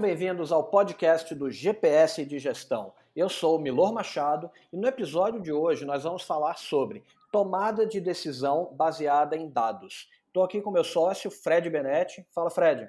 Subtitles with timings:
[0.00, 2.94] Sejam bem-vindos ao podcast do GPS de Gestão.
[3.14, 7.86] Eu sou o Milor Machado e no episódio de hoje nós vamos falar sobre tomada
[7.86, 10.08] de decisão baseada em dados.
[10.26, 12.26] Estou aqui com meu sócio, Fred Benetti.
[12.34, 12.88] Fala, Fred.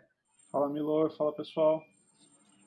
[0.49, 1.11] Fala, Milor.
[1.11, 1.83] Fala, pessoal.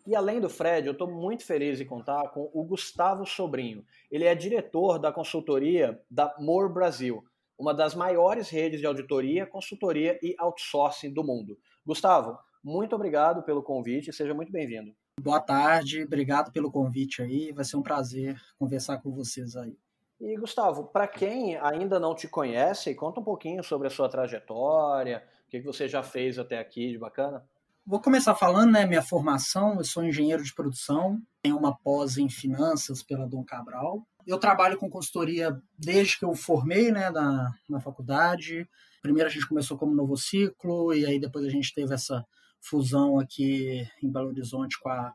[0.07, 3.82] E além do Fred, eu estou muito feliz em contar com o Gustavo Sobrinho.
[4.11, 7.25] Ele é diretor da consultoria da More Brasil,
[7.58, 11.57] uma das maiores redes de auditoria, consultoria e outsourcing do mundo.
[11.86, 14.95] Gustavo, muito obrigado pelo convite seja muito bem-vindo.
[15.21, 17.53] Boa tarde, obrigado pelo convite aí.
[17.53, 19.77] Vai ser um prazer conversar com vocês aí.
[20.21, 25.22] E Gustavo, para quem ainda não te conhece, conta um pouquinho sobre a sua trajetória,
[25.46, 27.45] o que você já fez até aqui de bacana.
[27.86, 32.31] Vou começar falando, né, minha formação, eu sou engenheiro de produção, tenho uma pós em
[32.31, 34.03] finanças pela Dom Cabral.
[34.27, 38.66] Eu trabalho com consultoria desde que eu formei, né, na, na faculdade.
[39.03, 42.25] Primeiro a gente começou como Novo Ciclo, e aí depois a gente teve essa
[42.64, 45.12] fusão aqui em Belo Horizonte com a,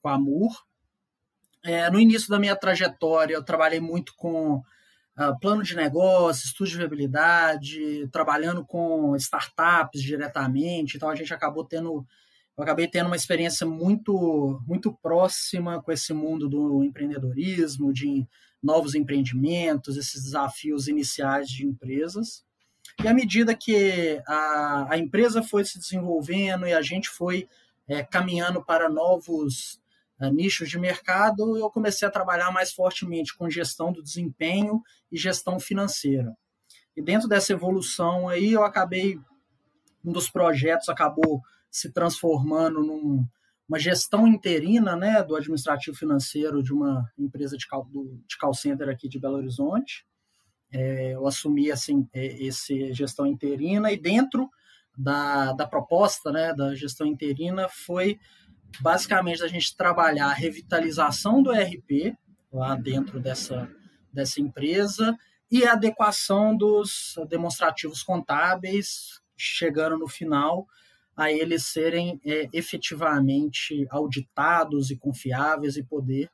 [0.00, 0.52] com a Amur.
[1.64, 6.70] É, no início da minha trajetória, eu trabalhei muito com uh, plano de negócio, estudo
[6.70, 10.96] de viabilidade, trabalhando com startups diretamente.
[10.96, 12.04] Então, a gente acabou tendo,
[12.56, 18.26] eu acabei tendo uma experiência muito, muito próxima com esse mundo do empreendedorismo, de
[18.60, 22.44] novos empreendimentos, esses desafios iniciais de empresas.
[23.02, 27.48] E à medida que a, a empresa foi se desenvolvendo e a gente foi
[27.88, 29.80] é, caminhando para novos
[30.20, 35.16] é, nichos de mercado, eu comecei a trabalhar mais fortemente com gestão do desempenho e
[35.16, 36.36] gestão financeira.
[36.96, 39.18] E dentro dessa evolução aí, eu acabei,
[40.04, 41.40] um dos projetos acabou
[41.70, 43.26] se transformando numa
[43.68, 48.52] num, gestão interina né, do administrativo financeiro de uma empresa de call, do, de call
[48.52, 50.06] center aqui de Belo Horizonte
[50.72, 54.48] é, eu assumi assim, esse gestão interina e dentro
[54.96, 58.18] da, da proposta né, da gestão interina foi
[58.80, 62.16] basicamente a gente trabalhar a revitalização do ERP
[62.52, 63.70] lá dentro dessa,
[64.12, 65.16] dessa empresa
[65.50, 70.66] e a adequação dos demonstrativos contábeis, chegando no final
[71.14, 76.30] a eles serem é, efetivamente auditados e confiáveis e poder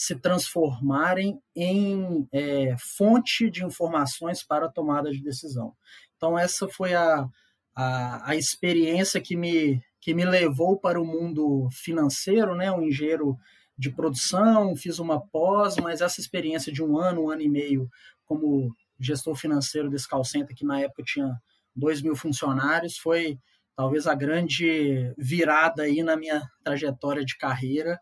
[0.00, 5.74] se transformarem em é, fonte de informações para a tomada de decisão.
[6.16, 7.28] Então, essa foi a,
[7.76, 12.72] a, a, experiência que me, que me levou para o mundo financeiro, né?
[12.72, 13.36] um engenheiro
[13.76, 17.86] de produção, fiz uma pós, mas essa experiência de um ano, um ano e meio
[18.24, 21.36] como gestor financeiro desse call center, que na época tinha
[21.76, 23.38] dois mil funcionários, foi
[23.76, 28.00] talvez a grande virada aí na minha trajetória de carreira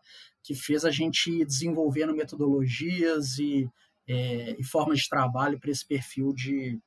[0.49, 3.69] que fez a gente ir desenvolvendo metodologias e,
[4.07, 6.79] é, e formas de trabalho para esse perfil de,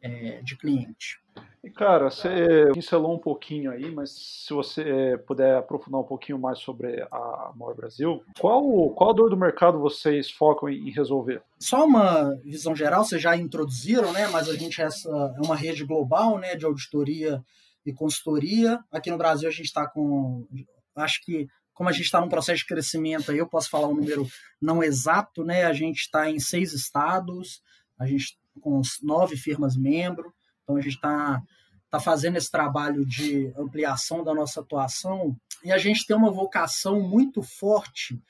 [0.00, 1.20] é, de cliente.
[1.64, 4.12] E cara, você pincelou um pouquinho aí, mas
[4.46, 9.36] se você puder aprofundar um pouquinho mais sobre a Maior Brasil, qual, qual dor do
[9.36, 11.42] mercado vocês focam em resolver?
[11.58, 14.28] Só uma visão geral, vocês já introduziram, né?
[14.28, 17.44] Mas a gente essa é uma rede global, né, de auditoria
[17.84, 18.78] e consultoria.
[18.92, 20.46] Aqui no Brasil a gente está com,
[20.94, 23.94] acho que como a gente está num processo de crescimento, aí eu posso falar um
[23.94, 24.28] número
[24.60, 25.62] não exato, né?
[25.62, 27.62] A gente está em seis estados,
[27.96, 30.34] a gente com nove firmas membro,
[30.64, 31.40] então a gente está
[31.88, 37.00] tá fazendo esse trabalho de ampliação da nossa atuação e a gente tem uma vocação
[37.00, 38.20] muito forte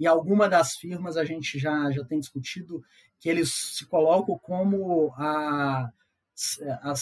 [0.00, 2.82] e alguma das firmas a gente já, já tem discutido
[3.20, 5.90] que eles se colocam como a,
[6.80, 6.94] a,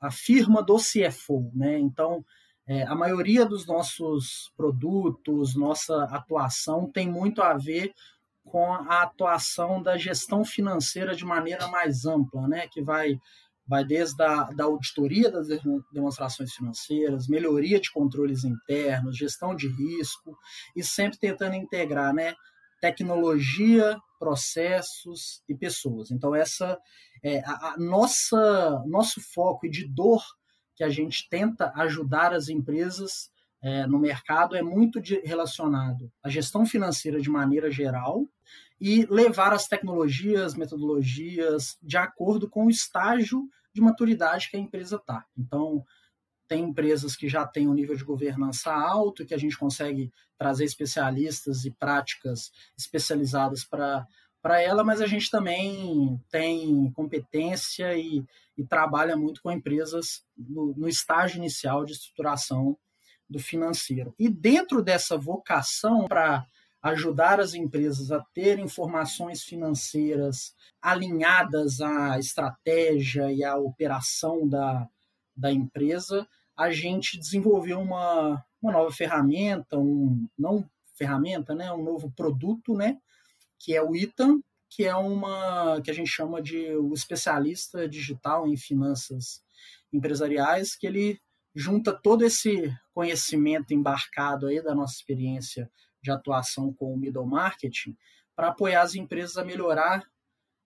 [0.00, 1.76] a firma do CFO, né?
[1.76, 2.24] Então,
[2.70, 7.92] é, a maioria dos nossos produtos, nossa atuação tem muito a ver
[8.44, 12.68] com a atuação da gestão financeira de maneira mais ampla, né?
[12.68, 13.18] que vai,
[13.66, 15.48] vai desde a da auditoria das
[15.92, 20.38] demonstrações financeiras, melhoria de controles internos, gestão de risco,
[20.76, 22.36] e sempre tentando integrar né?
[22.80, 26.12] tecnologia, processos e pessoas.
[26.12, 26.78] Então, essa
[27.24, 30.22] é a, a nossa nosso foco e de dor
[30.80, 33.30] que a gente tenta ajudar as empresas
[33.60, 38.26] é, no mercado é muito de, relacionado à gestão financeira de maneira geral
[38.80, 44.96] e levar as tecnologias, metodologias de acordo com o estágio de maturidade que a empresa
[44.96, 45.26] está.
[45.36, 45.84] Então,
[46.48, 50.64] tem empresas que já têm um nível de governança alto, que a gente consegue trazer
[50.64, 54.06] especialistas e práticas especializadas para
[54.42, 58.24] para ela, mas a gente também tem competência e,
[58.56, 62.76] e trabalha muito com empresas no, no, estágio inicial de estruturação
[63.28, 64.14] do financeiro.
[64.18, 66.46] E dentro dessa vocação para
[66.82, 74.88] ajudar as empresas a ter informações financeiras alinhadas à estratégia e à operação da,
[75.36, 76.26] da empresa,
[76.56, 82.98] a gente desenvolveu uma, uma nova ferramenta, um não ferramenta, né, um novo produto, né,
[83.60, 88.48] que é o Itam, que é uma que a gente chama de o especialista digital
[88.48, 89.42] em finanças
[89.92, 91.20] empresariais, que ele
[91.54, 95.70] junta todo esse conhecimento embarcado aí da nossa experiência
[96.02, 97.96] de atuação com o middle marketing
[98.34, 100.02] para apoiar as empresas a melhorar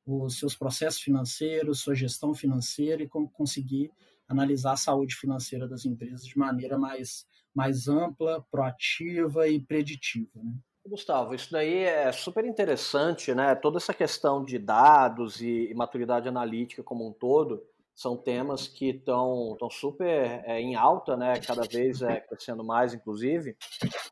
[0.07, 3.91] os seus processos financeiros, sua gestão financeira e conseguir
[4.29, 10.43] analisar a saúde financeira das empresas de maneira mais, mais ampla, proativa e preditiva.
[10.43, 10.55] Né?
[10.87, 13.55] Gustavo, isso daí é super interessante, né?
[13.55, 17.65] Toda essa questão de dados e maturidade analítica como um todo
[17.95, 21.41] são temas que estão super é, em alta, né?
[21.41, 23.57] Cada vez é crescendo mais, inclusive.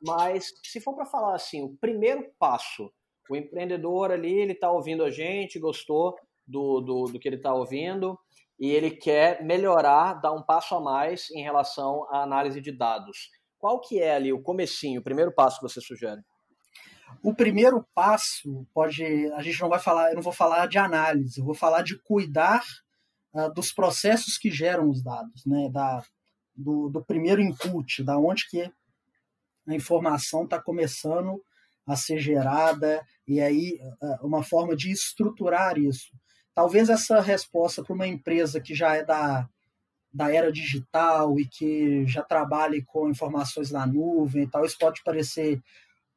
[0.00, 2.90] Mas se for para falar assim, o primeiro passo,
[3.28, 6.16] o empreendedor ali ele está ouvindo a gente, gostou
[6.46, 8.18] do, do, do que ele está ouvindo
[8.58, 13.30] e ele quer melhorar, dar um passo a mais em relação à análise de dados.
[13.58, 16.20] Qual que é ali o comecinho, o primeiro passo que você sugere?
[17.22, 21.40] O primeiro passo pode, a gente não vai falar, eu não vou falar de análise,
[21.40, 22.62] eu vou falar de cuidar
[23.34, 25.68] uh, dos processos que geram os dados, né?
[25.70, 26.02] Da,
[26.54, 28.62] do, do primeiro input, da onde que
[29.66, 31.42] a informação está começando
[31.86, 36.12] a ser gerada e aí uh, uma forma de estruturar isso.
[36.54, 39.48] Talvez essa resposta para uma empresa que já é da
[40.12, 45.02] da era digital e que já trabalhe com informações na nuvem e tal, isso pode
[45.02, 45.62] parecer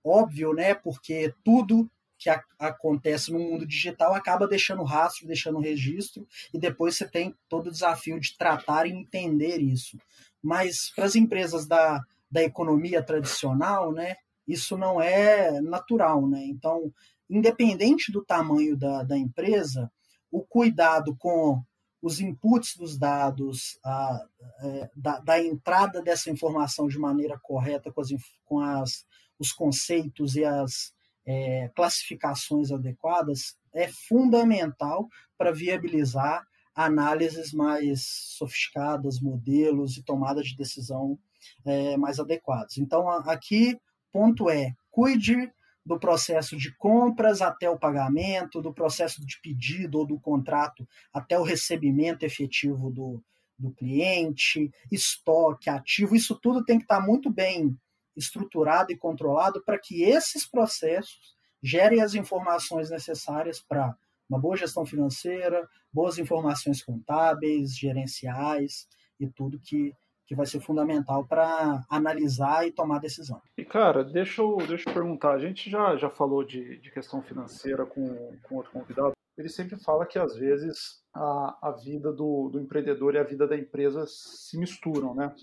[0.06, 0.74] óbvio, né?
[0.74, 6.96] Porque tudo que a, acontece no mundo digital acaba deixando rastro, deixando registro, e depois
[6.96, 9.98] você tem todo o desafio de tratar e entender isso.
[10.42, 14.16] Mas para as empresas da, da economia tradicional, né,
[14.48, 16.28] isso não é natural.
[16.28, 16.46] Né?
[16.46, 16.94] Então,
[17.30, 19.92] independente do tamanho da, da empresa,
[20.32, 21.62] o cuidado com
[22.02, 24.28] os inputs dos dados, a, a,
[24.62, 28.10] é, da, da, entrada dessa informação de maneira correta com as,
[28.46, 29.06] com as
[29.40, 30.94] os conceitos e as
[31.26, 36.46] é, classificações adequadas é fundamental para viabilizar
[36.76, 38.06] análises mais
[38.38, 41.18] sofisticadas, modelos e tomada de decisão
[41.66, 42.78] é, mais adequados.
[42.78, 43.80] Então, aqui,
[44.12, 45.52] ponto é, cuide
[45.86, 51.40] do processo de compras até o pagamento, do processo de pedido ou do contrato até
[51.40, 53.24] o recebimento efetivo do,
[53.58, 57.78] do cliente, estoque, ativo, isso tudo tem que estar muito bem
[58.16, 63.96] estruturado e controlado para que esses processos gerem as informações necessárias para
[64.30, 68.88] uma boa gestão financeira, boas informações contábeis, gerenciais
[69.20, 69.94] e tudo que,
[70.26, 73.42] que vai ser fundamental para analisar e tomar decisão.
[73.58, 77.22] E, cara, deixa eu, deixa eu perguntar: a gente já, já falou de, de questão
[77.22, 79.14] financeira com, com outro convidado.
[79.38, 83.46] Ele sempre fala que, às vezes, a, a vida do, do empreendedor e a vida
[83.46, 85.34] da empresa se misturam, né?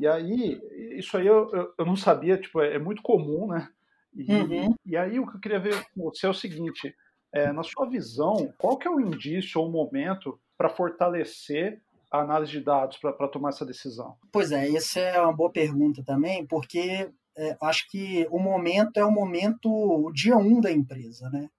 [0.00, 0.58] E aí,
[0.96, 3.68] isso aí eu, eu, eu não sabia, tipo, é, é, muito comum, né?
[4.16, 4.74] E, uhum.
[4.86, 6.96] e aí o que eu queria ver com você é o seguinte,
[7.30, 12.20] é, na sua visão, qual que é o indício ou o momento para fortalecer a
[12.20, 14.16] análise de dados para tomar essa decisão?
[14.32, 19.04] Pois é, essa é uma boa pergunta também, porque é, acho que o momento é
[19.04, 21.50] o momento, o dia um da empresa, né?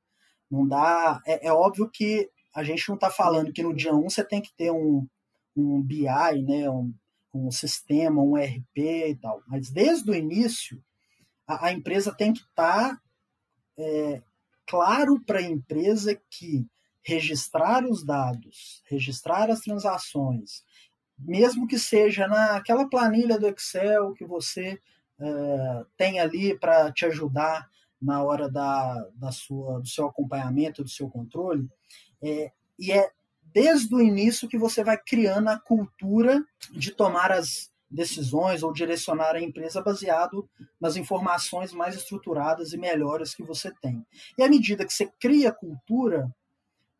[0.49, 1.21] Não dá.
[1.27, 4.41] É, é óbvio que a gente não está falando que no dia um você tem
[4.41, 5.05] que ter um,
[5.55, 6.67] um BI, né?
[6.67, 6.91] Um
[7.33, 9.41] um sistema, um RP e tal.
[9.47, 10.83] Mas desde o início,
[11.47, 13.01] a, a empresa tem que estar tá,
[13.77, 14.21] é,
[14.67, 16.65] claro para a empresa que
[17.03, 20.63] registrar os dados, registrar as transações,
[21.17, 24.79] mesmo que seja naquela planilha do Excel que você
[25.19, 27.69] é, tem ali para te ajudar
[28.01, 31.69] na hora da, da sua, do seu acompanhamento, do seu controle,
[32.21, 33.11] é, e é
[33.53, 39.35] desde o início que você vai criando a cultura de tomar as decisões ou direcionar
[39.35, 40.47] a empresa baseado
[40.79, 44.05] nas informações mais estruturadas e melhores que você tem.
[44.37, 46.33] E à medida que você cria cultura,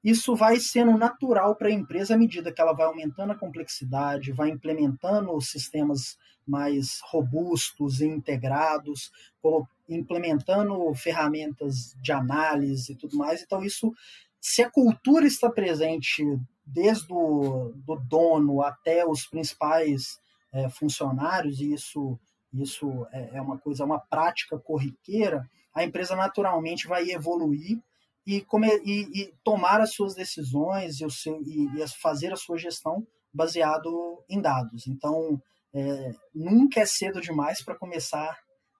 [0.03, 4.33] isso vai sendo natural para a empresa à medida que ela vai aumentando a complexidade,
[4.33, 9.11] vai implementando sistemas mais robustos e integrados,
[9.87, 13.41] implementando ferramentas de análise e tudo mais.
[13.41, 13.93] Então, isso
[14.41, 16.23] se a cultura está presente
[16.65, 20.19] desde o do dono até os principais
[20.51, 22.19] é, funcionários, e isso,
[22.51, 27.79] isso é, é uma coisa, uma prática corriqueira, a empresa naturalmente vai evoluir
[28.25, 28.45] e,
[28.83, 33.05] e, e tomar as suas decisões e, o seu, e, e, fazer a sua gestão
[33.31, 34.87] baseado em dados.
[34.87, 35.41] Então,
[35.73, 38.39] é, nunca é cedo demais para começar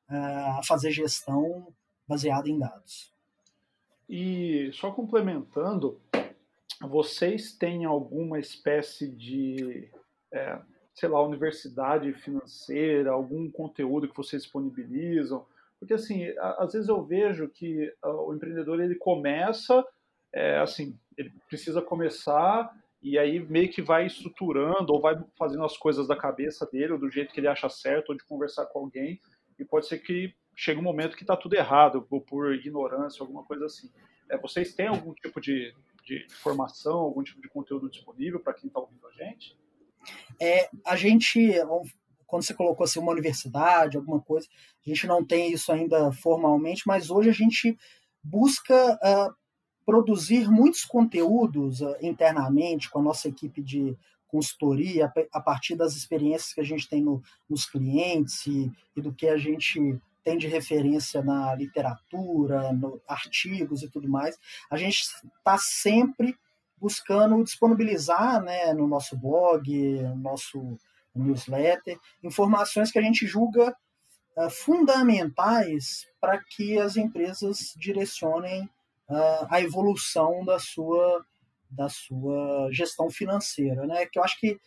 [0.09, 1.67] é, a fazer gestão
[2.07, 3.11] baseada em dados.
[4.11, 5.97] E só complementando,
[6.81, 9.89] vocês têm alguma espécie de
[10.29, 10.59] é,
[10.93, 15.45] sei lá, universidade financeira, algum conteúdo que vocês disponibilizam?
[15.79, 16.25] Porque, assim,
[16.57, 19.81] às vezes eu vejo que o empreendedor, ele começa,
[20.33, 22.69] é, assim, ele precisa começar
[23.01, 26.99] e aí meio que vai estruturando ou vai fazendo as coisas da cabeça dele, ou
[26.99, 29.21] do jeito que ele acha certo, ou de conversar com alguém,
[29.57, 33.65] e pode ser que chegue um momento que está tudo errado, por ignorância, alguma coisa
[33.65, 33.89] assim.
[34.29, 38.67] É, vocês têm algum tipo de, de formação, algum tipo de conteúdo disponível para quem
[38.67, 39.57] está ouvindo a gente?
[40.39, 41.53] É, a gente,
[42.25, 44.47] quando você colocou assim, uma universidade, alguma coisa,
[44.85, 47.77] a gente não tem isso ainda formalmente, mas hoje a gente
[48.23, 49.35] busca uh,
[49.85, 56.53] produzir muitos conteúdos uh, internamente com a nossa equipe de consultoria, a partir das experiências
[56.53, 60.47] que a gente tem no, nos clientes e, e, do que a gente tem de
[60.47, 64.37] referência na literatura, no artigos e tudo mais.
[64.69, 66.37] A gente está sempre
[66.79, 69.69] buscando disponibilizar né, no nosso blog,
[70.01, 70.77] no nosso
[71.13, 73.75] newsletter, informações que a gente julga
[74.37, 78.63] uh, fundamentais para que as empresas direcionem
[79.09, 81.25] uh, a evolução da sua,
[81.69, 84.05] da sua gestão financeira, né?
[84.05, 84.59] Que eu acho que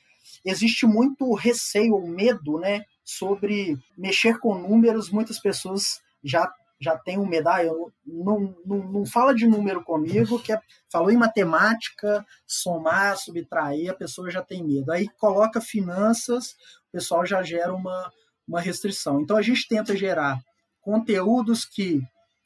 [0.45, 5.11] existe muito receio ou medo, né, sobre mexer com números.
[5.11, 10.39] Muitas pessoas já já têm um medo, eu não, não, não fala de número comigo,
[10.41, 14.93] que é, falou em matemática, somar, subtrair, a pessoa já tem medo.
[14.93, 16.51] Aí coloca finanças,
[16.89, 18.13] o pessoal já gera uma,
[18.47, 19.21] uma restrição.
[19.21, 20.39] Então a gente tenta gerar
[20.81, 22.03] conteúdos que,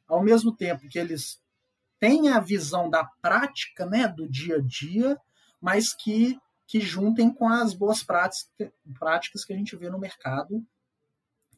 [0.06, 1.40] ao mesmo tempo que eles
[1.98, 5.18] têm a visão da prática, né, do dia a dia,
[5.60, 6.38] mas que,
[6.68, 10.62] que juntem com as boas práticas, que a gente vê no mercado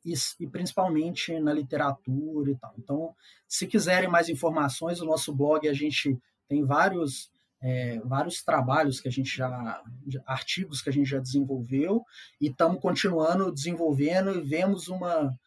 [0.04, 2.72] e, e, principalmente na literatura e tal.
[2.78, 3.14] Então,
[3.46, 6.16] se quiserem mais informações, o nosso blog a gente
[6.48, 7.28] tem vários
[7.62, 9.82] é, vários trabalhos que a gente já
[10.24, 12.02] artigos que a gente já desenvolveu
[12.40, 15.38] e estamos continuando desenvolvendo e vemos uma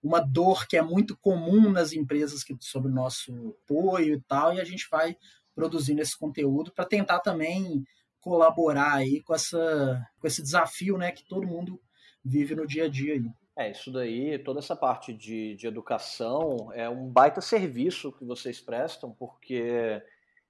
[0.00, 4.54] uma dor que é muito comum nas empresas que sobre o nosso apoio e tal,
[4.54, 5.16] e a gente vai
[5.54, 7.84] produzindo esse conteúdo para tentar também
[8.26, 11.80] colaborar aí com, essa, com esse desafio né, que todo mundo
[12.24, 13.30] vive no dia a dia aí.
[13.56, 18.60] É, isso daí, toda essa parte de, de educação é um baita serviço que vocês
[18.60, 20.02] prestam, porque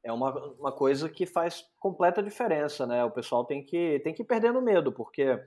[0.02, 3.04] é uma, uma coisa que faz completa diferença, né?
[3.04, 5.38] O pessoal tem que, tem que ir perdendo medo, porque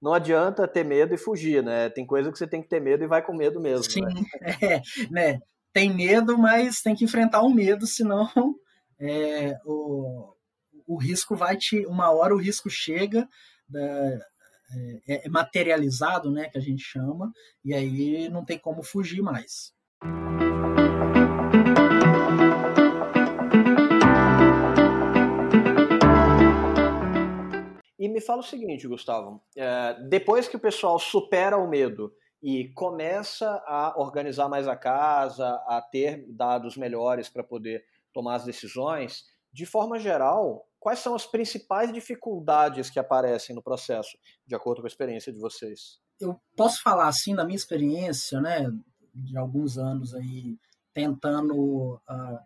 [0.00, 1.88] não adianta ter medo e fugir, né?
[1.88, 3.90] Tem coisa que você tem que ter medo e vai com medo mesmo.
[3.90, 4.12] Sim, né?
[4.62, 5.40] É, né?
[5.72, 8.28] Tem medo, mas tem que enfrentar o medo, senão
[9.00, 10.34] é, o,
[10.88, 11.84] o risco vai te.
[11.86, 13.28] Uma hora o risco chega,
[13.76, 14.18] é,
[15.06, 16.48] é, é materializado, né?
[16.48, 17.30] Que a gente chama,
[17.62, 19.74] e aí não tem como fugir mais.
[27.98, 32.68] E me fala o seguinte, Gustavo: é, depois que o pessoal supera o medo e
[32.72, 39.24] começa a organizar mais a casa, a ter dados melhores para poder tomar as decisões,
[39.52, 44.16] de forma geral, quais são as principais dificuldades que aparecem no processo,
[44.46, 46.00] de acordo com a experiência de vocês?
[46.20, 48.70] Eu posso falar assim da minha experiência, né,
[49.14, 50.58] de alguns anos aí
[50.92, 52.38] tentando uh,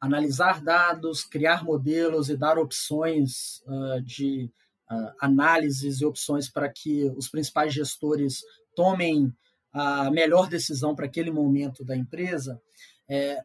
[0.00, 4.50] analisar dados, criar modelos e dar opções uh, de
[4.90, 8.40] uh, análises e opções para que os principais gestores
[8.74, 9.34] tomem
[9.72, 12.60] a melhor decisão para aquele momento da empresa,
[13.08, 13.40] é,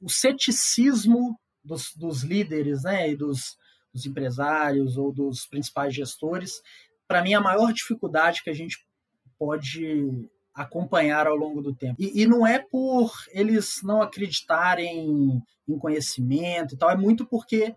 [0.00, 1.38] o ceticismo
[1.68, 3.56] dos, dos líderes né, e dos,
[3.92, 6.62] dos empresários ou dos principais gestores,
[7.06, 8.84] para mim, a maior dificuldade que a gente
[9.38, 11.94] pode acompanhar ao longo do tempo.
[11.98, 17.76] E, e, não é por eles não acreditarem em conhecimento e tal, é muito porque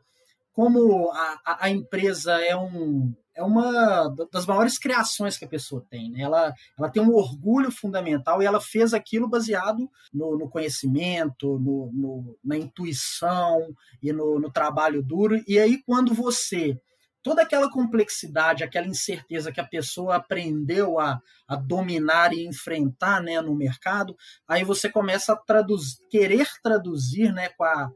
[0.54, 6.12] como a, a, empresa é, um, é uma das maiores criações que a pessoa tem.
[6.12, 6.22] Né?
[6.22, 11.92] Ela, ela tem um orgulho fundamental e ela fez aquilo baseado no, no conhecimento, no,
[11.94, 15.42] no, na intuição e no, no trabalho duro.
[15.48, 16.78] E aí, quando você
[17.24, 23.40] toda aquela complexidade, aquela incerteza que a pessoa aprendeu a, a dominar e enfrentar né,
[23.42, 24.16] no mercado,
[24.48, 27.92] aí você começa a traduzir, querer traduzir né, com a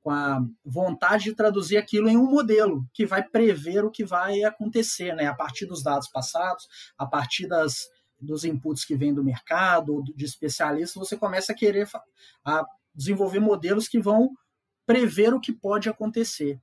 [0.00, 4.42] com a vontade de traduzir aquilo em um modelo que vai prever o que vai
[4.44, 5.26] acontecer, né?
[5.26, 7.88] A partir dos dados passados, a partir das,
[8.20, 11.88] dos inputs que vêm do mercado, de especialistas, você começa a querer
[12.44, 12.64] a
[12.94, 14.30] desenvolver modelos que vão
[14.86, 16.60] prever o que pode acontecer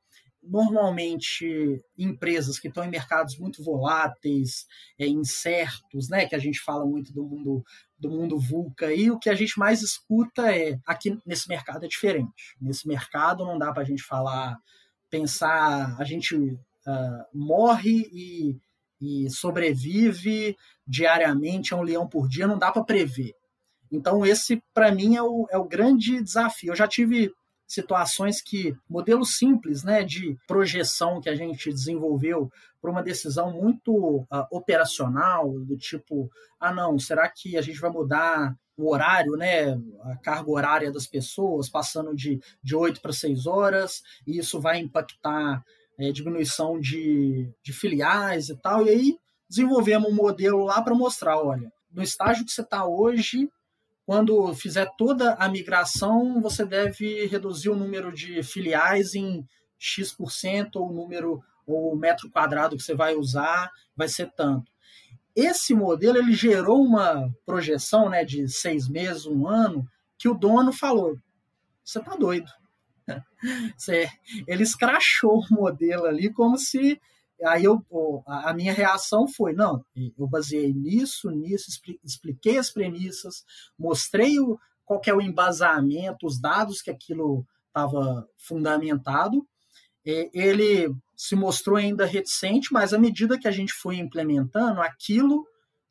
[0.47, 4.65] normalmente empresas que estão em mercados muito voláteis,
[4.99, 7.63] é, incertos, né, que a gente fala muito do mundo
[8.05, 11.87] do mundo VUCA e o que a gente mais escuta é aqui nesse mercado é
[11.87, 12.55] diferente.
[12.61, 14.57] Nesse mercado não dá para a gente falar,
[15.09, 18.57] pensar, a gente uh, morre e,
[19.01, 20.55] e sobrevive
[20.87, 23.33] diariamente a um leão por dia, não dá para prever.
[23.91, 26.71] Então, esse, para mim, é o, é o grande desafio.
[26.71, 27.31] Eu já tive
[27.67, 34.19] situações que modelos simples né, de projeção que a gente desenvolveu para uma decisão muito
[34.21, 36.29] uh, operacional, do tipo,
[36.59, 41.07] ah não, será que a gente vai mudar o horário, né, a carga horária das
[41.07, 45.63] pessoas, passando de, de 8 para 6 horas, e isso vai impactar
[45.97, 49.19] é, diminuição de, de filiais e tal, e aí
[49.49, 53.49] desenvolvemos um modelo lá para mostrar, olha, no estágio que você está hoje,
[54.05, 59.45] quando fizer toda a migração, você deve reduzir o número de filiais em
[59.79, 64.71] X%, ou o número, ou metro quadrado que você vai usar vai ser tanto.
[65.35, 69.85] Esse modelo ele gerou uma projeção né, de seis meses, um ano,
[70.17, 71.17] que o dono falou:
[71.83, 72.49] você está doido.
[74.47, 76.99] Ele escrachou o modelo ali como se
[77.43, 77.83] Aí eu,
[78.25, 81.69] a minha reação foi: não, eu baseei nisso, nisso,
[82.03, 83.43] expliquei as premissas,
[83.77, 89.45] mostrei o, qual é o embasamento, os dados que aquilo estava fundamentado.
[90.05, 95.45] Ele se mostrou ainda reticente, mas à medida que a gente foi implementando, aquilo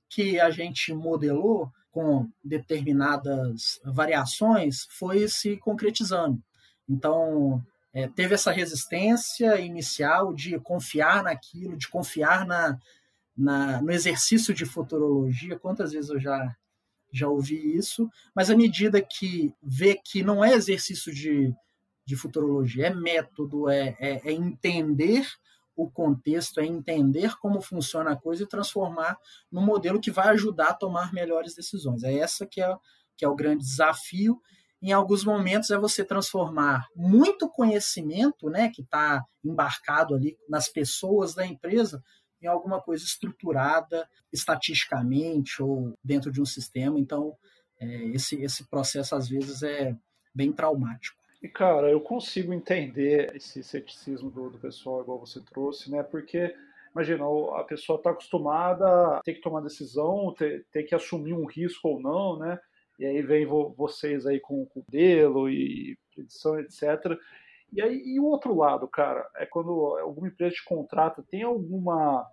[0.09, 6.41] que a gente modelou com determinadas variações foi se concretizando.
[6.89, 12.77] Então, é, teve essa resistência inicial de confiar naquilo, de confiar na,
[13.37, 15.57] na, no exercício de futurologia.
[15.57, 16.57] Quantas vezes eu já,
[17.13, 18.11] já ouvi isso?
[18.35, 21.55] Mas à medida que vê que não é exercício de,
[22.05, 25.25] de futurologia, é método, é, é, é entender
[25.77, 29.17] o contexto, é entender como funciona a coisa e transformar
[29.51, 32.03] num modelo que vai ajudar a tomar melhores decisões.
[32.03, 32.77] É essa que é,
[33.17, 34.41] que é o grande desafio
[34.91, 41.35] em alguns momentos é você transformar muito conhecimento, né, que está embarcado ali nas pessoas
[41.35, 42.03] da empresa,
[42.43, 47.01] em alguma coisa estruturada estatisticamente ou dentro de um sistema.
[47.01, 47.35] Então,
[47.81, 49.97] é, esse, esse processo às vezes é
[50.35, 51.17] bem traumático.
[51.43, 56.03] E, cara, eu consigo entender esse ceticismo do, do pessoal, igual você trouxe, né?
[56.03, 56.55] Porque,
[56.95, 57.25] imagina,
[57.59, 61.89] a pessoa está acostumada a ter que tomar decisão, ter, ter que assumir um risco
[61.89, 62.59] ou não, né?
[62.99, 67.19] E aí vem vocês aí com o modelo e predição, etc.
[67.73, 72.27] E aí e o outro lado, cara, é quando alguma empresa te contrata, tem alguma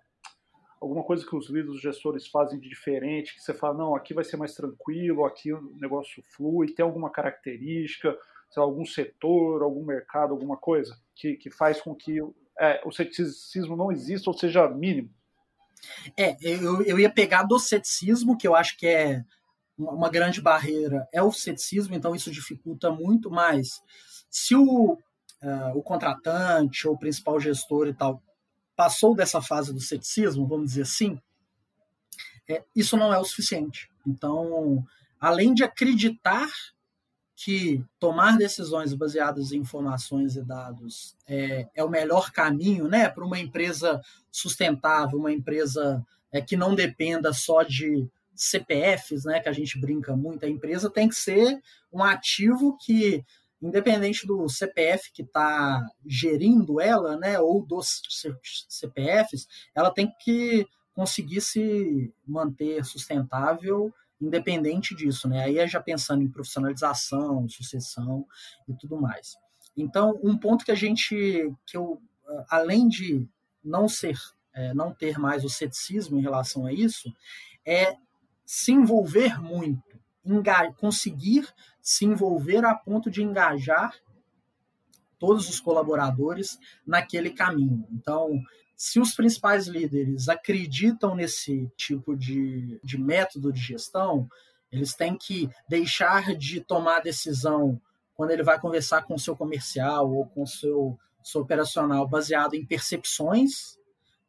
[0.80, 4.12] alguma coisa que os líderes, os gestores fazem de diferente, que você fala, não, aqui
[4.12, 8.18] vai ser mais tranquilo, aqui o negócio flui, tem alguma característica,
[8.56, 12.18] lá, algum setor, algum mercado, alguma coisa que, que faz com que
[12.58, 15.08] é, o ceticismo não exista ou seja mínimo?
[16.16, 19.22] É, eu, eu ia pegar do ceticismo, que eu acho que é
[19.78, 23.82] uma grande barreira é o ceticismo, então isso dificulta muito mais.
[24.30, 28.22] Se o, uh, o contratante ou o principal gestor e tal
[28.76, 31.18] passou dessa fase do ceticismo, vamos dizer assim,
[32.48, 33.90] é, isso não é o suficiente.
[34.06, 34.84] Então,
[35.20, 36.48] além de acreditar
[37.36, 43.24] que tomar decisões baseadas em informações e dados é, é o melhor caminho né, para
[43.24, 49.52] uma empresa sustentável, uma empresa é, que não dependa só de CPFs, né, que a
[49.52, 51.60] gente brinca muito, a empresa tem que ser
[51.92, 53.24] um ativo que,
[53.60, 58.02] independente do CPF que está gerindo ela, né, ou dos
[58.68, 63.92] CPFs, ela tem que conseguir se manter sustentável
[64.22, 65.42] independente disso, né?
[65.42, 68.24] Aí é já pensando em profissionalização, sucessão
[68.68, 69.36] e tudo mais.
[69.76, 72.00] Então, um ponto que a gente, que eu,
[72.48, 73.26] além de
[73.64, 74.16] não ser,
[74.54, 77.12] é, não ter mais o ceticismo em relação a isso,
[77.66, 77.96] é
[78.44, 80.00] se envolver muito,
[80.76, 81.48] conseguir
[81.80, 83.94] se envolver a ponto de engajar
[85.18, 87.86] todos os colaboradores naquele caminho.
[87.92, 88.40] Então,
[88.76, 94.28] se os principais líderes acreditam nesse tipo de, de método de gestão,
[94.70, 97.80] eles têm que deixar de tomar decisão
[98.14, 102.54] quando ele vai conversar com o seu comercial ou com o seu, seu operacional baseado
[102.54, 103.78] em percepções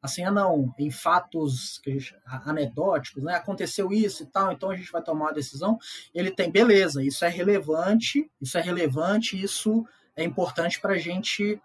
[0.04, 3.36] assim, ah não, em fatos gente, anedóticos, né?
[3.36, 5.80] Aconteceu isso e tal, então a gente vai tomar uma decisão.
[6.14, 11.60] Ele tem, beleza, isso é relevante, isso é relevante, isso é importante para a gente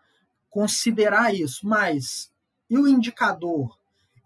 [0.48, 1.66] considerar isso.
[1.66, 2.33] Mas
[2.70, 3.77] e o indicador?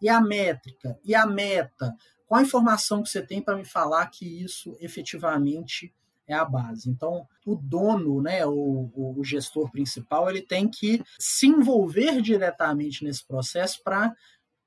[0.01, 0.99] E a métrica?
[1.03, 1.97] E a meta?
[2.27, 5.95] Qual a informação que você tem para me falar que isso efetivamente
[6.27, 6.89] é a base.
[6.89, 13.27] Então, o dono, né, o, o gestor principal, ele tem que se envolver diretamente nesse
[13.27, 14.15] processo para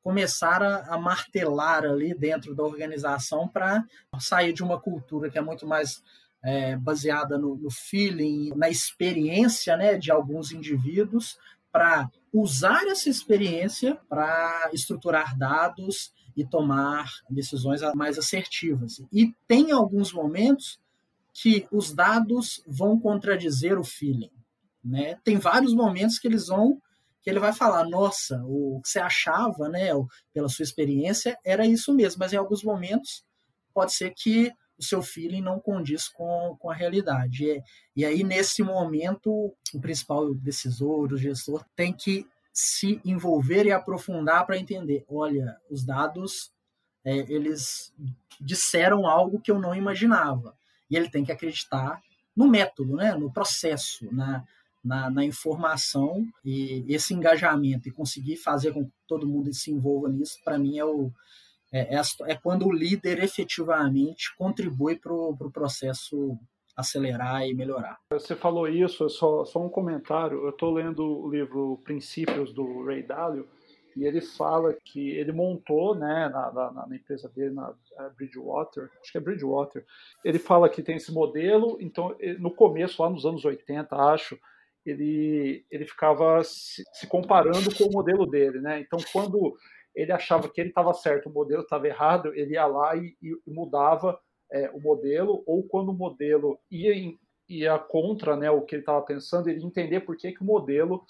[0.03, 3.83] começar a, a, martelar ali dentro da organização para
[4.19, 6.03] sair de uma cultura que é muito mais
[6.43, 11.39] é, baseada no, no, feeling, na experiência né, de alguns indivíduos,
[11.71, 19.01] para usar essa experiência para estruturar dados e tomar decisões mais assertivas.
[19.11, 20.79] E tem alguns momentos
[21.35, 24.31] que os dados vão contradizer o feeling.
[24.81, 25.19] Né?
[25.23, 26.81] Tem vários momentos que eles vão
[27.21, 29.87] que ele vai falar, nossa, o que você achava, né,
[30.31, 33.25] pela sua experiência, era isso mesmo, mas em alguns momentos
[33.73, 37.45] pode ser que o seu feeling não condiz com, com a realidade.
[37.45, 37.63] E,
[37.95, 44.45] e aí, nesse momento, o principal decisor, o gestor, tem que se envolver e aprofundar
[44.45, 46.51] para entender, olha, os dados,
[47.03, 47.91] é, eles
[48.39, 50.55] disseram algo que eu não imaginava.
[50.89, 52.01] E ele tem que acreditar
[52.35, 54.43] no método, né, no processo, na,
[54.83, 60.09] na, na, informação e esse engajamento e conseguir fazer com que todo mundo se envolva
[60.09, 61.11] nisso, para mim é, o,
[61.71, 66.37] é, é, é, quando o líder efetivamente contribui para o pro processo
[66.75, 67.97] acelerar e melhorar.
[68.11, 70.43] Você falou isso, só, só um comentário.
[70.43, 73.47] Eu estou lendo o livro Princípios do Ray Dalio
[73.95, 77.73] e ele fala que ele montou né, na, na, na empresa dele, na
[78.17, 79.85] Bridgewater, acho que é Bridgewater,
[80.23, 84.37] ele fala que tem esse modelo, então no começo, lá nos anos 80, acho,
[84.85, 88.79] ele, ele ficava se, se, comparando com o modelo dele, né?
[88.79, 89.57] Então, quando
[89.95, 93.39] ele achava que ele estava certo, o modelo estava errado, ele ia lá e, e
[93.47, 94.19] mudava
[94.51, 97.17] é, o modelo, ou quando o modelo ia, em,
[97.49, 100.45] ia contra né, o que ele estava pensando, ele ia entender por que, que o
[100.45, 101.03] modelo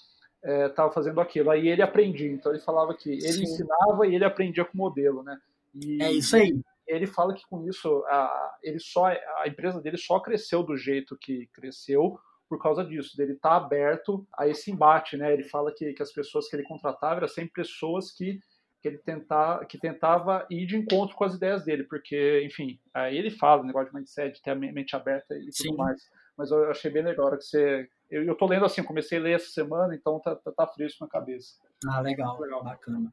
[0.46, 1.50] estava é, fazendo aquilo.
[1.50, 2.30] Aí ele aprendia.
[2.30, 3.42] Então, ele falava que ele Sim.
[3.42, 5.38] ensinava e ele aprendia com o modelo, né?
[5.74, 6.58] E, é isso aí.
[6.86, 11.16] Ele fala que com isso a, ele só, a empresa dele só cresceu do jeito
[11.18, 15.32] que cresceu por causa disso, dele estar tá aberto a esse embate, né?
[15.32, 18.38] Ele fala que, que as pessoas que ele contratava eram sempre pessoas que,
[18.80, 23.16] que ele tentar, que tentava ir de encontro com as ideias dele, porque, enfim, aí
[23.16, 25.76] ele fala o negócio de mindset, ter a mente aberta e tudo Sim.
[25.76, 26.00] mais.
[26.36, 27.88] Mas eu achei bem legal que você.
[28.10, 31.04] Eu, eu tô lendo assim, comecei a ler essa semana, então tá, tá, tá fresco
[31.04, 31.56] na cabeça.
[31.88, 32.62] Ah, legal, legal.
[32.62, 33.12] bacana.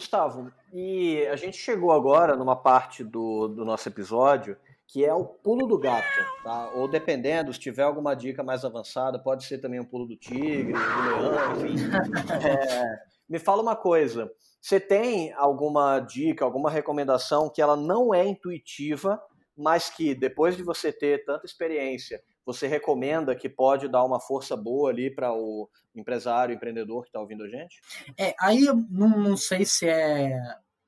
[0.00, 5.24] Gustavo, e a gente chegou agora numa parte do, do nosso episódio que é o
[5.24, 6.06] pulo do gato,
[6.42, 6.70] tá?
[6.74, 10.72] Ou dependendo, se tiver alguma dica mais avançada, pode ser também um pulo do tigre,
[10.72, 11.76] do leão, enfim.
[12.42, 18.26] É, me fala uma coisa, você tem alguma dica, alguma recomendação que ela não é
[18.26, 19.20] intuitiva,
[19.56, 24.56] mas que depois de você ter tanta experiência, você recomenda que pode dar uma força
[24.56, 27.80] boa ali para o empresário, empreendedor que está ouvindo a gente?
[28.18, 30.36] É, aí não, não sei se é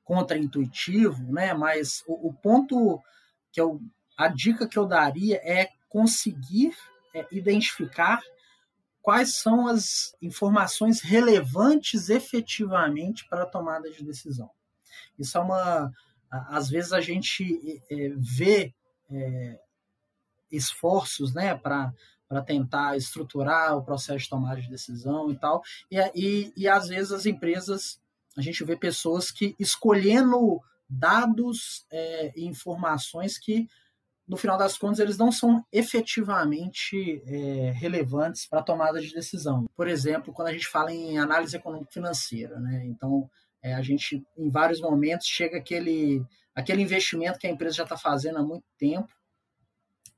[0.03, 1.53] contraintuitivo, né?
[1.53, 3.01] Mas o, o, ponto
[3.51, 3.79] que eu,
[4.17, 6.75] a dica que eu daria é conseguir
[7.15, 8.21] é, identificar
[9.03, 14.49] quais são as informações relevantes efetivamente para a tomada de decisão.
[15.19, 15.91] Isso é uma,
[16.31, 18.73] às vezes a gente é, vê
[19.11, 19.59] é,
[20.49, 21.93] esforços né, para
[22.45, 25.61] tentar estruturar o processo de tomada de decisão e tal.
[25.91, 27.99] E, e, e às vezes as empresas,
[28.37, 33.67] a gente vê pessoas que escolhendo dados é, e informações que,
[34.33, 39.69] no final das contas, eles não são efetivamente é, relevantes para a tomada de decisão.
[39.75, 42.83] Por exemplo, quando a gente fala em análise econômico-financeira, né?
[42.87, 43.29] Então,
[43.61, 47.95] é, a gente, em vários momentos, chega aquele, aquele investimento que a empresa já está
[47.95, 49.13] fazendo há muito tempo,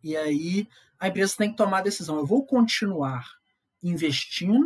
[0.02, 0.66] e aí
[0.98, 3.28] a empresa tem que tomar a decisão: eu vou continuar
[3.84, 4.66] investindo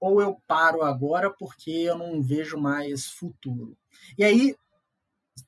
[0.00, 3.78] ou eu paro agora porque eu não vejo mais futuro?
[4.18, 4.56] E aí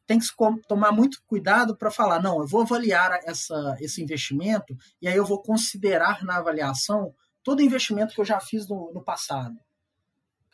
[0.06, 0.26] tem que
[0.66, 5.24] tomar muito cuidado para falar: não, eu vou avaliar essa, esse investimento e aí eu
[5.24, 9.56] vou considerar na avaliação todo investimento que eu já fiz no, no passado.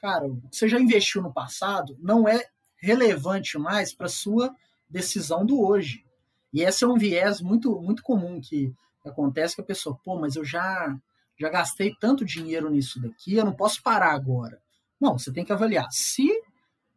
[0.01, 2.45] Cara, você já investiu no passado não é
[2.77, 4.55] relevante mais para sua
[4.89, 6.05] decisão do hoje.
[6.53, 8.73] E esse é um viés muito, muito comum que
[9.05, 10.97] acontece que a pessoa, pô, mas eu já,
[11.39, 14.61] já gastei tanto dinheiro nisso daqui, eu não posso parar agora.
[15.01, 16.29] Não, você tem que avaliar se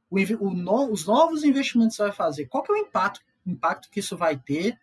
[0.10, 3.22] o, o no, os novos investimentos que você vai fazer, qual que é o impacto,
[3.46, 4.80] impacto que isso vai ter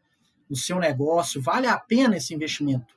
[0.48, 2.94] no seu negócio, vale a pena esse investimento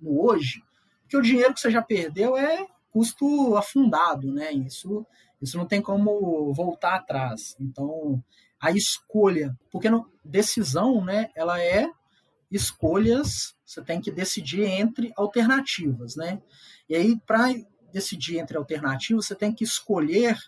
[0.00, 0.62] no hoje?
[1.02, 4.52] Porque o dinheiro que você já perdeu é custo afundado, né?
[4.52, 5.06] Isso,
[5.40, 7.56] isso não tem como voltar atrás.
[7.60, 8.22] Então,
[8.60, 11.90] a escolha, porque no, decisão, né, ela é
[12.50, 16.40] escolhas, você tem que decidir entre alternativas, né?
[16.88, 17.52] E aí para
[17.92, 20.38] decidir entre alternativas, você tem que escolher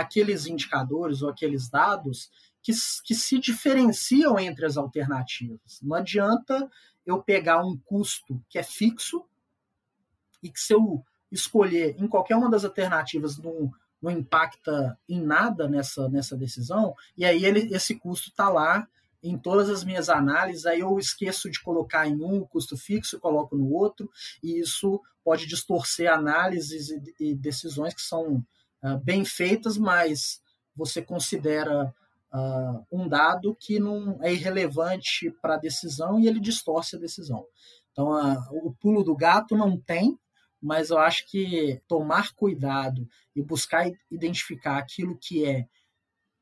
[0.00, 2.30] aqueles indicadores ou aqueles dados
[2.62, 2.72] que,
[3.04, 5.80] que se diferenciam entre as alternativas.
[5.82, 6.70] Não adianta
[7.06, 9.24] eu pegar um custo que é fixo
[10.42, 13.70] e que se eu escolher em qualquer uma das alternativas não,
[14.02, 18.86] não impacta em nada nessa, nessa decisão, e aí ele, esse custo está lá
[19.22, 23.54] em todas as minhas análises, aí eu esqueço de colocar em um custo fixo, coloco
[23.54, 24.10] no outro,
[24.42, 28.44] e isso pode distorcer análises e, decisões que são
[28.82, 30.42] uh, bem feitas, mas
[30.74, 31.94] você considera
[32.32, 37.44] uh, um dado que não é irrelevante para a decisão e ele distorce a decisão.
[37.92, 40.18] Então, uh, o pulo do gato não tem,
[40.60, 45.66] mas eu acho que tomar cuidado e buscar identificar aquilo que é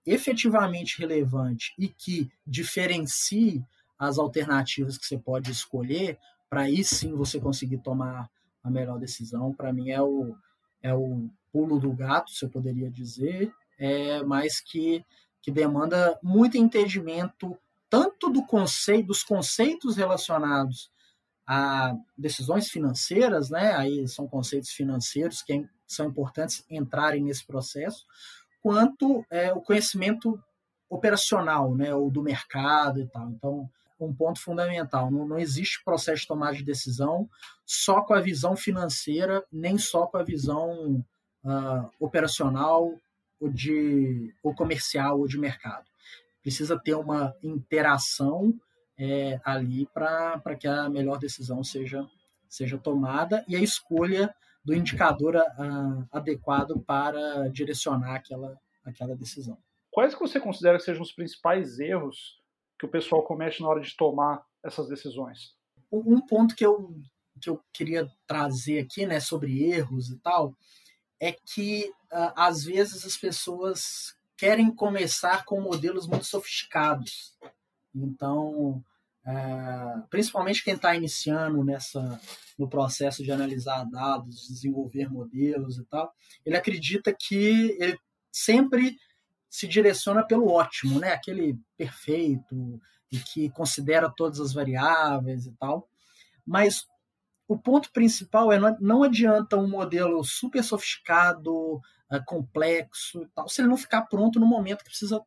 [0.04, 3.62] efetivamente relevante e que diferencie
[3.98, 8.30] as alternativas que você pode escolher, para aí sim você conseguir tomar
[8.62, 10.34] a melhor decisão, para mim é o,
[10.82, 15.04] é o pulo do gato, se eu poderia dizer, é, mas que,
[15.40, 17.56] que demanda muito entendimento
[17.90, 20.90] tanto do conceito, dos conceitos relacionados
[21.46, 23.74] a decisões financeiras, né?
[23.74, 28.04] Aí são conceitos financeiros que são importantes entrarem nesse processo,
[28.60, 30.38] quanto é, o conhecimento
[30.90, 33.30] operacional, né, ou do mercado e tal.
[33.30, 37.28] Então, um ponto fundamental, não, não existe processo de tomada de decisão
[37.66, 41.04] só com a visão financeira, nem só com a visão
[41.48, 42.92] uh, operacional
[43.40, 45.86] ou, de, ou comercial ou de mercado.
[46.42, 48.54] Precisa ter uma interação
[48.98, 52.06] é, ali para que a melhor decisão seja,
[52.48, 54.34] seja tomada e a escolha
[54.64, 55.36] do indicador
[56.12, 59.56] adequado para direcionar aquela, aquela decisão.
[59.90, 62.38] Quais que você considera que sejam os principais erros
[62.78, 65.54] que o pessoal comete na hora de tomar essas decisões?
[65.90, 66.94] Um ponto que eu,
[67.40, 70.54] que eu queria trazer aqui, né, sobre erros e tal,
[71.20, 77.36] é que às vezes as pessoas querem começar com modelos muito sofisticados.
[77.94, 78.82] Então,
[79.26, 82.20] é, principalmente quem está iniciando nessa
[82.58, 86.12] no processo de analisar dados, desenvolver modelos e tal,
[86.44, 87.98] ele acredita que ele
[88.32, 88.96] sempre
[89.50, 91.12] se direciona pelo ótimo, né?
[91.12, 95.88] Aquele perfeito e que considera todas as variáveis e tal.
[96.46, 96.84] Mas
[97.48, 101.80] o ponto principal é não, adianta um modelo super sofisticado,
[102.12, 105.24] é, complexo e tal, se ele não ficar pronto no momento que precisa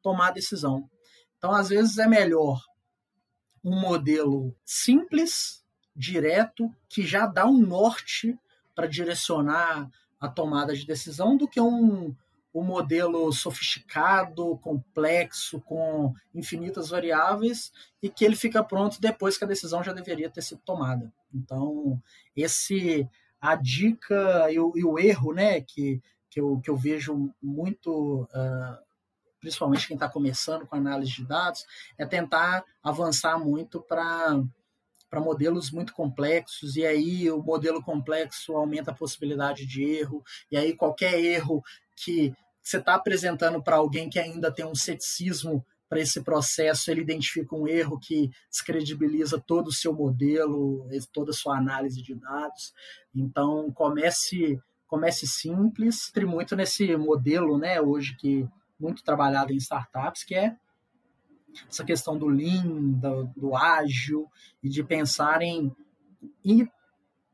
[0.00, 0.88] tomar a decisão.
[1.36, 2.62] Então, às vezes é melhor
[3.64, 8.38] um modelo simples, direto, que já dá um norte
[8.72, 12.14] para direcionar a tomada de decisão do que um,
[12.54, 19.48] um modelo sofisticado, complexo, com infinitas variáveis e que ele fica pronto depois que a
[19.48, 21.12] decisão já deveria ter sido tomada.
[21.36, 22.00] Então,
[22.34, 23.08] esse
[23.40, 28.22] a dica e o, e o erro né, que, que, eu, que eu vejo muito
[28.24, 28.86] uh,
[29.40, 31.64] principalmente quem está começando com análise de dados,
[31.96, 34.42] é tentar avançar muito para
[35.08, 40.20] para modelos muito complexos, e aí o modelo complexo aumenta a possibilidade de erro,
[40.50, 41.62] e aí qualquer erro
[41.94, 47.02] que você está apresentando para alguém que ainda tem um ceticismo para esse processo, ele
[47.02, 52.72] identifica um erro que descredibiliza todo o seu modelo, toda a sua análise de dados.
[53.14, 60.22] Então, comece comece simples, entre muito nesse modelo, né, hoje que muito trabalhada em startups,
[60.22, 60.56] que é
[61.68, 64.30] essa questão do lean, do, do ágil
[64.62, 65.74] e de pensar em
[66.44, 66.70] ir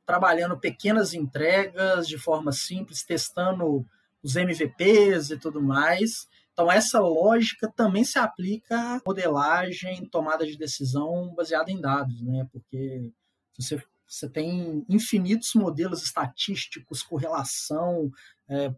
[0.06, 3.84] trabalhando pequenas entregas de forma simples, testando
[4.22, 6.28] os MVPs e tudo mais.
[6.52, 12.46] Então, essa lógica também se aplica à modelagem, tomada de decisão baseada em dados, né?
[12.52, 13.10] Porque
[13.58, 18.10] você, você tem infinitos modelos estatísticos, correlação
[18.48, 18.74] é,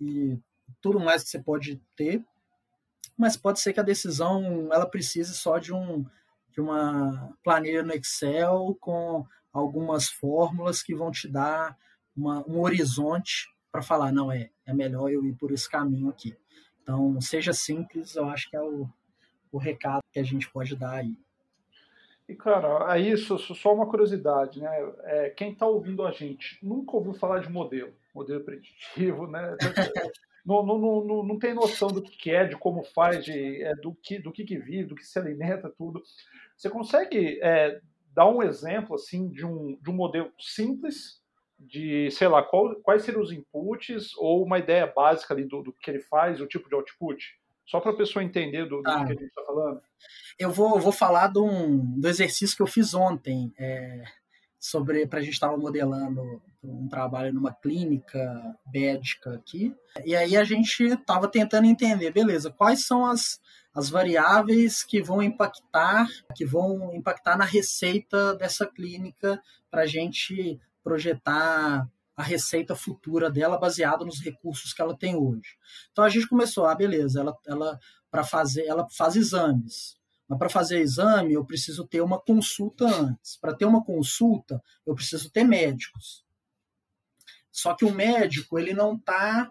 [0.00, 0.38] e
[0.80, 2.24] tudo mais que você pode ter,
[3.18, 6.06] mas pode ser que a decisão ela precise só de um
[6.52, 11.78] de uma planilha no Excel com algumas fórmulas que vão te dar
[12.16, 16.36] uma, um horizonte para falar não é é melhor eu ir por esse caminho aqui.
[16.90, 18.88] Então seja simples, eu acho que é o,
[19.52, 21.16] o recado que a gente pode dar aí.
[22.28, 24.92] E, cara, aí isso, só uma curiosidade, né?
[25.04, 29.56] É, quem está ouvindo a gente nunca ouviu falar de modelo, modelo preditivo, né?
[30.44, 33.94] não, não, não, não tem noção do que é, de como faz, de, é, do,
[33.94, 36.02] que, do que, que vive, do que se alimenta, tudo.
[36.56, 37.80] Você consegue é,
[38.12, 41.19] dar um exemplo assim de um, de um modelo simples,
[41.60, 45.72] de, sei lá, qual, quais seriam os inputs, ou uma ideia básica ali do, do
[45.72, 47.38] que ele faz, o tipo de output?
[47.66, 49.80] Só para a pessoa entender do, do ah, que a gente está falando.
[50.38, 53.52] Eu vou, vou falar do, um, do exercício que eu fiz ontem.
[53.58, 54.02] É,
[54.60, 58.20] sobre para a gente estava modelando um trabalho numa clínica
[58.70, 63.40] médica aqui e aí a gente estava tentando entender beleza quais são as,
[63.74, 70.60] as variáveis que vão impactar que vão impactar na receita dessa clínica para a gente
[70.82, 75.56] projetar a receita futura dela baseada nos recursos que ela tem hoje
[75.92, 77.78] então a gente começou ah beleza ela ela
[78.10, 83.36] para fazer ela faz exames Mas para fazer exame, eu preciso ter uma consulta antes.
[83.36, 86.24] Para ter uma consulta, eu preciso ter médicos.
[87.50, 89.50] Só que o médico, ele não está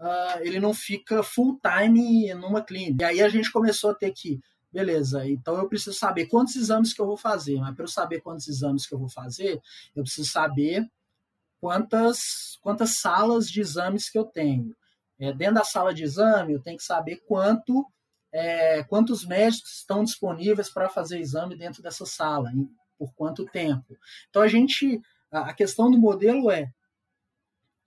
[0.00, 3.04] uh, ele não fica full time numa clínica.
[3.04, 4.40] E aí a gente começou a ter que,
[4.72, 8.20] beleza, então eu preciso saber quantos exames que eu vou fazer, mas para eu saber
[8.20, 9.60] quantos exames que eu vou fazer,
[9.94, 10.88] eu preciso saber
[11.60, 14.74] quantas, quantas salas de exames que eu tenho.
[15.18, 17.84] É, dentro da sala de exame, eu tenho que saber quanto
[18.32, 22.52] é, quantos médicos estão disponíveis para fazer exame dentro dessa sala,
[22.96, 23.96] por quanto tempo.
[24.28, 26.72] Então a gente, a questão do modelo é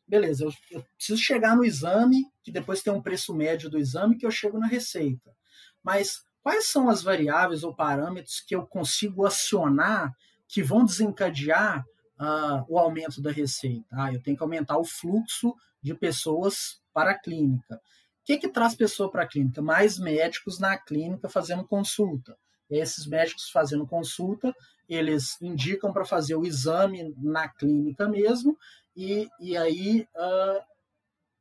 [0.05, 4.17] beleza, eu, eu, preciso chegar no exame, que depois tem um preço médio do exame,
[4.17, 5.35] que eu chego na receita.
[5.81, 10.15] Mas quais são as variáveis ou parâmetros que eu consigo acionar
[10.47, 11.83] que vão desencadear
[12.19, 13.87] uh, o aumento da receita?
[13.91, 17.75] Ah, eu tenho que aumentar o fluxo de pessoas para a clínica.
[17.75, 19.61] O que, que traz pessoa para a clínica?
[19.61, 22.37] Mais médicos na clínica fazendo consulta.
[22.69, 24.53] Esses médicos fazendo consulta,
[24.87, 28.57] eles indicam para fazer o exame na clínica mesmo,
[28.95, 30.63] e, e aí uh,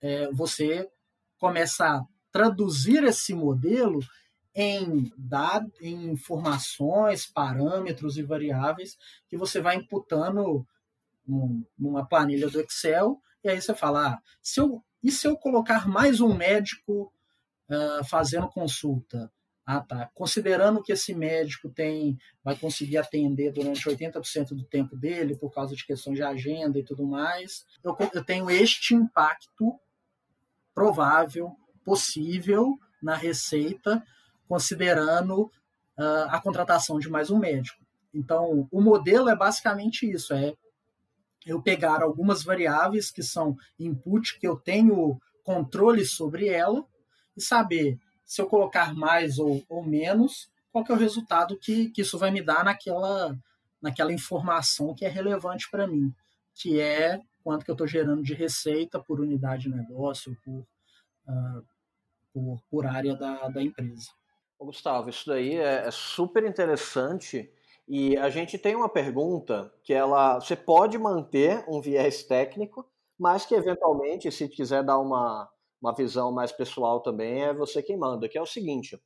[0.01, 0.89] é, você
[1.39, 4.01] começa a traduzir esse modelo
[4.55, 10.67] em dados, em informações, parâmetros e variáveis que você vai imputando
[11.79, 15.89] numa planilha do Excel, e aí você fala, ah, se eu, e se eu colocar
[15.89, 17.13] mais um médico
[17.69, 19.33] uh, fazendo consulta?
[19.65, 20.11] Ah, tá.
[20.13, 25.75] Considerando que esse médico tem, vai conseguir atender durante 80% do tempo dele, por causa
[25.75, 29.79] de questões de agenda e tudo mais, eu, eu tenho este impacto
[30.75, 34.03] provável, possível na receita,
[34.53, 35.45] considerando
[35.99, 37.83] uh, a contratação de mais um médico.
[38.13, 40.53] Então, o modelo é basicamente isso: é
[41.47, 46.85] eu pegar algumas variáveis que são input, que eu tenho controle sobre ela,
[47.35, 52.03] e saber se eu colocar mais ou, ou menos, qual é o resultado que, que
[52.03, 53.35] isso vai me dar naquela,
[53.81, 56.13] naquela informação que é relevante para mim,
[56.55, 60.67] que é quanto que eu estou gerando de receita por unidade de negócio, por,
[61.27, 61.67] uh,
[62.35, 64.11] por, por, área da, da empresa.
[64.65, 67.53] Gustavo, isso daí é, é super interessante
[67.89, 73.45] e a gente tem uma pergunta que ela, você pode manter um viés técnico, mas
[73.45, 75.49] que eventualmente, se quiser dar uma,
[75.81, 79.01] uma visão mais pessoal também, é você quem manda, que é o seguinte: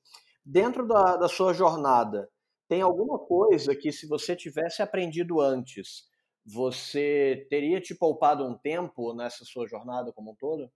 [0.45, 2.31] dentro da, da sua jornada,
[2.69, 6.05] tem alguma coisa que, se você tivesse aprendido antes,
[6.45, 10.71] você teria te poupado um tempo nessa sua jornada como um todo?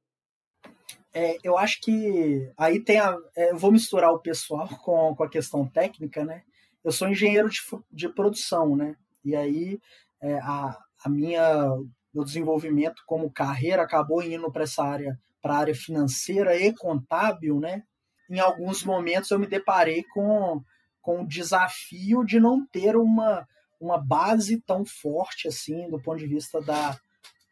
[1.12, 3.16] É, eu acho que aí tem a.
[3.36, 6.42] É, eu vou misturar o pessoal com, com a questão técnica, né?
[6.84, 7.60] Eu sou engenheiro de,
[7.92, 8.96] de produção, né?
[9.24, 9.80] E aí
[10.20, 11.66] é, a, a minha
[12.12, 17.60] meu desenvolvimento como carreira acabou indo para essa área para a área financeira e contábil,
[17.60, 17.82] né?
[18.28, 20.62] Em alguns momentos eu me deparei com,
[21.00, 23.48] com o desafio de não ter uma,
[23.80, 26.98] uma base tão forte assim do ponto de vista da,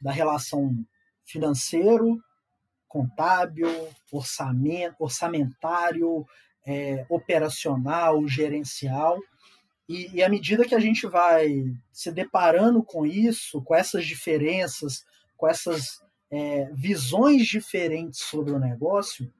[0.03, 0.75] da relação
[1.25, 2.18] financeiro,
[2.88, 3.68] contábil,
[4.11, 6.27] orçamento, orçamentário,
[6.66, 9.18] é, operacional, gerencial.
[9.88, 15.05] E, e à medida que a gente vai se deparando com isso, com essas diferenças,
[15.37, 19.33] com essas é, visões diferentes sobre o negócio,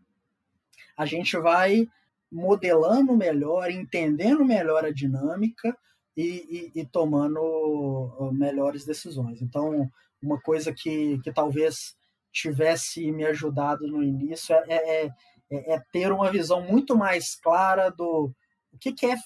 [0.96, 1.87] a gente vai
[2.30, 5.76] modelando melhor, entendendo melhor a dinâmica
[6.16, 9.40] e, e, e tomando melhores decisões.
[9.40, 11.97] Então, uma coisa que, que talvez
[12.32, 15.06] tivesse me ajudado no início é, é,
[15.50, 18.32] é, é ter uma visão muito mais clara do
[18.72, 19.16] o que, que é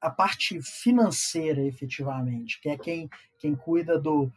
[0.00, 4.30] a parte financeira efetivamente, que é quem, quem cuida do,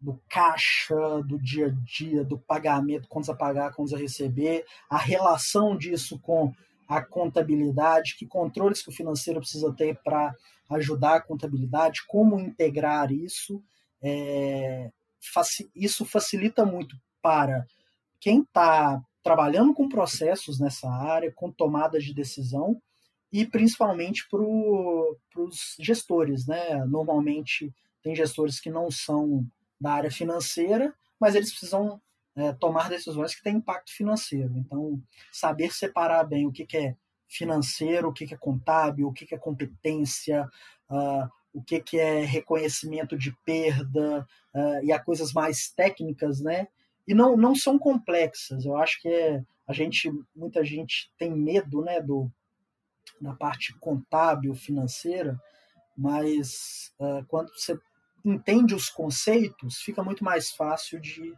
[0.00, 0.94] do caixa,
[1.26, 6.18] do dia a dia, do pagamento, contas a pagar, contas a receber, a relação disso
[6.20, 6.54] com
[6.88, 10.34] a contabilidade, que controles que o financeiro precisa ter para
[10.70, 13.62] ajudar a contabilidade, como integrar isso.
[14.00, 14.90] É,
[15.74, 17.66] isso facilita muito para
[18.20, 22.80] quem está trabalhando com processos nessa área, com tomadas de decisão,
[23.30, 26.46] e principalmente para os gestores.
[26.46, 26.84] Né?
[26.86, 29.46] Normalmente, tem gestores que não são
[29.80, 32.00] da área financeira, mas eles precisam
[32.34, 34.56] é, tomar decisões que têm impacto financeiro.
[34.56, 35.02] Então,
[35.32, 36.96] saber separar bem o que, que é
[37.28, 40.48] financeiro, o que, que é contábil, o que, que é competência,
[40.88, 46.68] uh, o que, que é reconhecimento de perda uh, e as coisas mais técnicas, né?
[47.08, 48.66] E não, não são complexas.
[48.66, 52.30] Eu acho que é, a gente, muita gente tem medo, né, do
[53.20, 55.40] da parte contábil, financeira,
[55.96, 57.76] mas uh, quando você
[58.24, 61.34] entende os conceitos, fica muito mais fácil de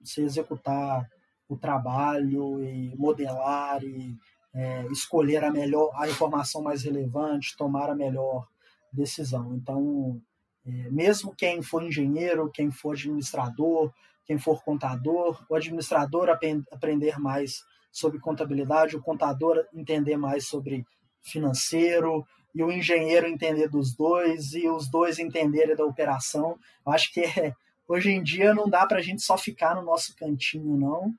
[0.00, 1.08] você executar
[1.46, 4.16] o trabalho e modelar e,
[4.54, 8.48] é, escolher a melhor, a informação mais relevante, tomar a melhor
[8.92, 9.54] decisão.
[9.54, 10.20] Então,
[10.64, 13.92] é, mesmo quem for engenheiro, quem for administrador,
[14.24, 20.86] quem for contador, o administrador aprender mais sobre contabilidade, o contador entender mais sobre
[21.20, 26.58] financeiro e o engenheiro entender dos dois e os dois entenderem da operação.
[26.86, 27.54] Eu acho que é,
[27.88, 31.14] hoje em dia não dá para a gente só ficar no nosso cantinho, não.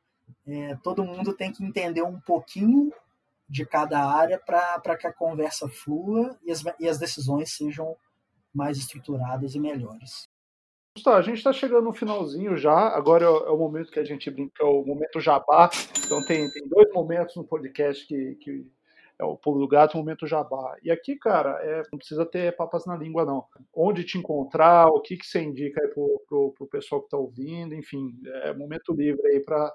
[0.46, 2.92] É, todo mundo tem que entender um pouquinho
[3.48, 7.96] de cada área para que a conversa flua e as, e as decisões sejam
[8.54, 10.31] mais estruturadas e melhores.
[11.00, 12.90] Tá, a gente está chegando no finalzinho já.
[12.90, 15.70] Agora é o, momento que a gente brinca, é o momento jabá.
[16.06, 18.68] Então tem, tem dois momentos no podcast que, que
[19.18, 20.76] é o pulo do gato o momento jabá.
[20.84, 23.46] E aqui, cara, é, não precisa ter papas na língua, não.
[23.74, 27.18] Onde te encontrar, o que, que você indica aí pro, pro, pro pessoal que está
[27.18, 29.72] ouvindo, enfim, é momento livre aí para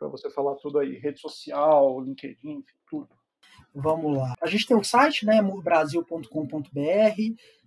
[0.00, 0.96] você falar tudo aí.
[0.96, 3.08] Rede social, LinkedIn, enfim, tudo.
[3.74, 4.34] Vamos lá.
[4.40, 6.68] A gente tem o site, né, murbrasil.com.br.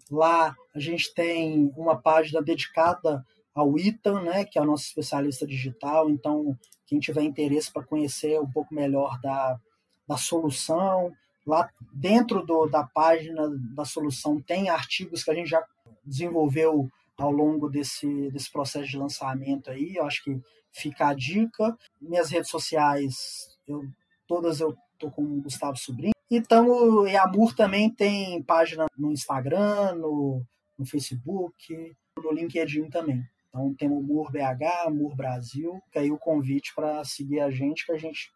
[0.09, 5.45] Lá a gente tem uma página dedicada ao Itan, né, que é o nosso especialista
[5.45, 6.09] digital.
[6.09, 9.59] Então, quem tiver interesse para conhecer um pouco melhor da,
[10.07, 11.11] da solução,
[11.45, 15.63] lá dentro do, da página da solução tem artigos que a gente já
[16.03, 19.95] desenvolveu ao longo desse, desse processo de lançamento aí.
[19.95, 20.41] Eu acho que
[20.71, 21.77] fica a dica.
[22.01, 23.83] Minhas redes sociais, eu,
[24.27, 26.13] todas eu tô com o Gustavo Sobrinho.
[26.33, 30.41] Então, e a Mur também tem página no Instagram, no,
[30.79, 33.21] no Facebook, no LinkedIn também.
[33.49, 37.85] Então tem o Mur BH, Mur Brasil, que aí o convite para seguir a gente,
[37.85, 38.31] que a gente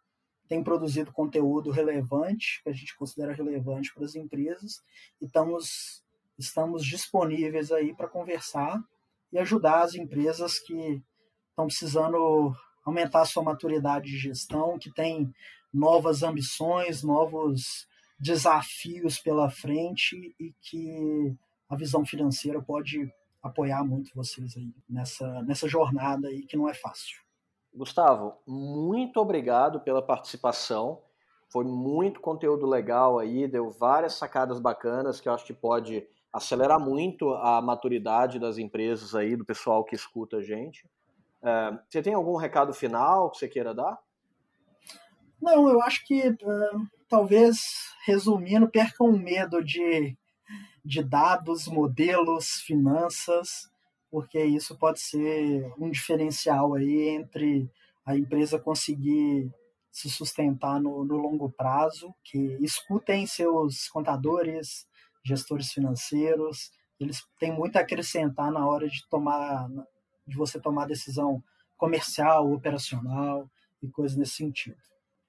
[0.46, 4.82] tem produzido conteúdo relevante, que a gente considera relevante para as empresas,
[5.18, 6.04] e estamos,
[6.38, 8.78] estamos disponíveis aí para conversar
[9.32, 11.02] e ajudar as empresas que
[11.48, 15.32] estão precisando aumentar a sua maturidade de gestão, que tem
[15.76, 17.86] novas ambições, novos
[18.18, 21.36] desafios pela frente e que
[21.68, 23.12] a visão financeira pode
[23.42, 27.20] apoiar muito vocês aí nessa, nessa jornada aí que não é fácil.
[27.74, 31.02] Gustavo, muito obrigado pela participação.
[31.48, 36.80] Foi muito conteúdo legal aí, deu várias sacadas bacanas que eu acho que pode acelerar
[36.80, 40.88] muito a maturidade das empresas aí, do pessoal que escuta a gente.
[41.42, 43.98] É, você tem algum recado final que você queira dar?
[45.40, 47.58] Não, eu acho que uh, talvez,
[48.04, 50.16] resumindo, percam o medo de,
[50.84, 53.70] de dados, modelos, finanças,
[54.10, 57.70] porque isso pode ser um diferencial aí entre
[58.04, 59.50] a empresa conseguir
[59.90, 64.86] se sustentar no, no longo prazo, que escutem seus contadores,
[65.24, 66.70] gestores financeiros,
[67.00, 69.68] eles têm muito a acrescentar na hora de tomar
[70.26, 71.42] de você tomar decisão
[71.76, 73.48] comercial, operacional
[73.80, 74.76] e coisas nesse sentido.